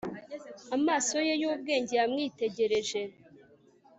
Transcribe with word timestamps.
Amaso 0.75 1.15
ye 1.27 1.33
yubwenge 1.41 1.93
yamwitegereje 1.99 3.01